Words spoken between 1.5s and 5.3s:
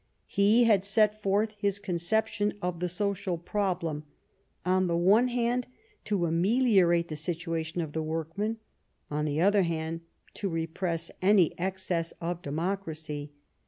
his conception of the social problem— on the one